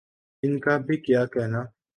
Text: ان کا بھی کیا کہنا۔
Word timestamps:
ان 0.43 0.59
کا 0.59 0.77
بھی 0.77 0.97
کیا 0.97 1.25
کہنا۔ 1.25 1.61